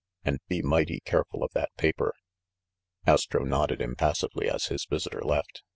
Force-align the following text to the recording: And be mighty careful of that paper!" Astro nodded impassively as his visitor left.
And 0.25 0.39
be 0.47 0.63
mighty 0.63 0.99
careful 1.01 1.43
of 1.43 1.51
that 1.53 1.75
paper!" 1.77 2.15
Astro 3.05 3.43
nodded 3.43 3.83
impassively 3.83 4.49
as 4.49 4.65
his 4.65 4.85
visitor 4.89 5.21
left. 5.21 5.61